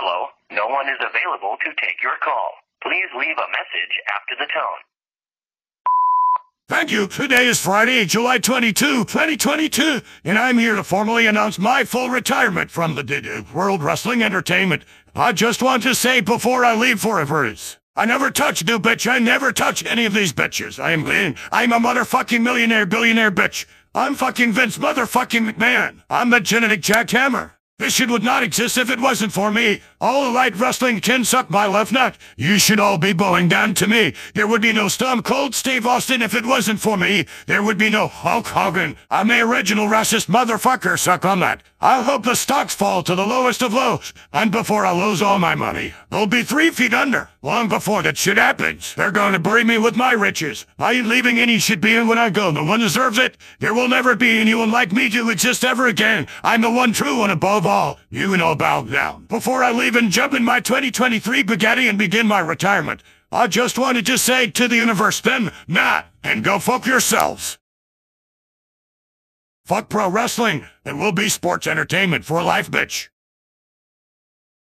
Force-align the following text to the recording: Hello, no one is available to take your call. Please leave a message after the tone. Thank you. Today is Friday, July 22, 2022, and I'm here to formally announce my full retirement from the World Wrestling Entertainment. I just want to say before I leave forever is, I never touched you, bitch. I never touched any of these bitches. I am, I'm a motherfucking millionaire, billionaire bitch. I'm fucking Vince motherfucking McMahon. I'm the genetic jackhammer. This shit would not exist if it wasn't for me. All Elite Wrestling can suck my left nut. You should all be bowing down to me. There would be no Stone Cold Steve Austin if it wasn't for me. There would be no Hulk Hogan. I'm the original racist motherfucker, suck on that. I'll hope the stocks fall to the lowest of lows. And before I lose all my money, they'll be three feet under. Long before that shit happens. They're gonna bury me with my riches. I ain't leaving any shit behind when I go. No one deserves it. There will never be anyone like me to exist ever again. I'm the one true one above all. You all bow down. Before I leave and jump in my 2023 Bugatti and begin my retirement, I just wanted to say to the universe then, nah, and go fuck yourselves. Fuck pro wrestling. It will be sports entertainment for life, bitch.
Hello, 0.00 0.28
no 0.52 0.68
one 0.68 0.88
is 0.88 1.00
available 1.00 1.56
to 1.64 1.70
take 1.84 2.00
your 2.00 2.14
call. 2.22 2.52
Please 2.84 3.08
leave 3.18 3.36
a 3.36 3.50
message 3.50 3.94
after 4.14 4.36
the 4.38 4.46
tone. 4.46 4.78
Thank 6.68 6.92
you. 6.92 7.08
Today 7.08 7.48
is 7.48 7.60
Friday, 7.60 8.04
July 8.04 8.38
22, 8.38 9.06
2022, 9.06 10.00
and 10.22 10.38
I'm 10.38 10.56
here 10.56 10.76
to 10.76 10.84
formally 10.84 11.26
announce 11.26 11.58
my 11.58 11.82
full 11.82 12.10
retirement 12.10 12.70
from 12.70 12.94
the 12.94 13.44
World 13.52 13.82
Wrestling 13.82 14.22
Entertainment. 14.22 14.84
I 15.16 15.32
just 15.32 15.62
want 15.62 15.82
to 15.82 15.96
say 15.96 16.20
before 16.20 16.64
I 16.64 16.76
leave 16.76 17.00
forever 17.00 17.44
is, 17.44 17.78
I 17.96 18.04
never 18.06 18.30
touched 18.30 18.68
you, 18.68 18.78
bitch. 18.78 19.10
I 19.10 19.18
never 19.18 19.50
touched 19.50 19.84
any 19.84 20.04
of 20.04 20.14
these 20.14 20.32
bitches. 20.32 20.80
I 20.80 20.92
am, 20.92 21.08
I'm 21.50 21.72
a 21.72 21.80
motherfucking 21.80 22.42
millionaire, 22.42 22.86
billionaire 22.86 23.32
bitch. 23.32 23.66
I'm 23.96 24.14
fucking 24.14 24.52
Vince 24.52 24.78
motherfucking 24.78 25.54
McMahon. 25.54 26.04
I'm 26.08 26.30
the 26.30 26.38
genetic 26.38 26.82
jackhammer. 26.82 27.57
This 27.78 27.94
shit 27.94 28.10
would 28.10 28.24
not 28.24 28.42
exist 28.42 28.76
if 28.76 28.90
it 28.90 28.98
wasn't 28.98 29.30
for 29.30 29.52
me. 29.52 29.82
All 30.00 30.26
Elite 30.26 30.56
Wrestling 30.56 31.00
can 31.00 31.24
suck 31.24 31.48
my 31.48 31.64
left 31.68 31.92
nut. 31.92 32.18
You 32.36 32.58
should 32.58 32.80
all 32.80 32.98
be 32.98 33.12
bowing 33.12 33.46
down 33.46 33.74
to 33.74 33.86
me. 33.86 34.14
There 34.34 34.48
would 34.48 34.62
be 34.62 34.72
no 34.72 34.88
Stone 34.88 35.22
Cold 35.22 35.54
Steve 35.54 35.86
Austin 35.86 36.20
if 36.20 36.34
it 36.34 36.44
wasn't 36.44 36.80
for 36.80 36.96
me. 36.96 37.26
There 37.46 37.62
would 37.62 37.78
be 37.78 37.88
no 37.88 38.08
Hulk 38.08 38.48
Hogan. 38.48 38.96
I'm 39.12 39.28
the 39.28 39.42
original 39.42 39.86
racist 39.86 40.26
motherfucker, 40.26 40.98
suck 40.98 41.24
on 41.24 41.38
that. 41.38 41.62
I'll 41.80 42.02
hope 42.02 42.24
the 42.24 42.34
stocks 42.34 42.74
fall 42.74 43.04
to 43.04 43.14
the 43.14 43.24
lowest 43.26 43.62
of 43.62 43.72
lows. 43.72 44.12
And 44.32 44.50
before 44.50 44.84
I 44.84 44.90
lose 44.90 45.22
all 45.22 45.38
my 45.38 45.54
money, 45.54 45.94
they'll 46.10 46.26
be 46.26 46.42
three 46.42 46.70
feet 46.70 46.92
under. 46.92 47.28
Long 47.40 47.68
before 47.68 48.02
that 48.02 48.16
shit 48.16 48.36
happens. 48.36 48.96
They're 48.96 49.12
gonna 49.12 49.38
bury 49.38 49.62
me 49.62 49.78
with 49.78 49.94
my 49.94 50.10
riches. 50.10 50.66
I 50.76 50.94
ain't 50.94 51.06
leaving 51.06 51.38
any 51.38 51.58
shit 51.58 51.80
behind 51.80 52.08
when 52.08 52.18
I 52.18 52.30
go. 52.30 52.50
No 52.50 52.64
one 52.64 52.80
deserves 52.80 53.18
it. 53.18 53.36
There 53.60 53.74
will 53.74 53.88
never 53.88 54.16
be 54.16 54.40
anyone 54.40 54.72
like 54.72 54.90
me 54.90 55.08
to 55.10 55.30
exist 55.30 55.64
ever 55.64 55.86
again. 55.86 56.26
I'm 56.42 56.62
the 56.62 56.70
one 56.70 56.92
true 56.92 57.18
one 57.18 57.30
above 57.30 57.64
all. 57.68 57.98
You 58.10 58.34
all 58.42 58.56
bow 58.56 58.82
down. 58.82 59.26
Before 59.26 59.62
I 59.62 59.70
leave 59.70 59.94
and 59.94 60.10
jump 60.10 60.34
in 60.34 60.42
my 60.42 60.60
2023 60.60 61.44
Bugatti 61.44 61.88
and 61.88 61.98
begin 61.98 62.26
my 62.26 62.40
retirement, 62.40 63.02
I 63.30 63.46
just 63.46 63.78
wanted 63.78 64.06
to 64.06 64.18
say 64.18 64.50
to 64.50 64.66
the 64.66 64.76
universe 64.76 65.20
then, 65.20 65.52
nah, 65.68 66.02
and 66.24 66.42
go 66.42 66.58
fuck 66.58 66.86
yourselves. 66.86 67.58
Fuck 69.64 69.90
pro 69.90 70.08
wrestling. 70.08 70.64
It 70.86 70.96
will 70.96 71.12
be 71.12 71.28
sports 71.28 71.66
entertainment 71.66 72.24
for 72.24 72.42
life, 72.42 72.70
bitch. 72.70 73.10